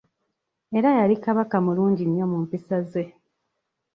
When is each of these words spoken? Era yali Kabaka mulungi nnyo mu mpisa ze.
Era 0.77 0.89
yali 0.99 1.15
Kabaka 1.23 1.55
mulungi 1.65 2.03
nnyo 2.07 2.25
mu 2.31 2.37
mpisa 2.45 2.77
ze. 2.89 3.03